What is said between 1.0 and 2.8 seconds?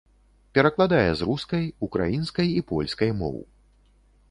з рускай, украінскай і